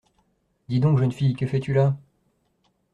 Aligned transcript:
Dis-donc, 0.67 0.97
jeune 0.97 1.11
fille, 1.11 1.35
que 1.35 1.45
fais-tu 1.45 1.73
là? 1.73 1.95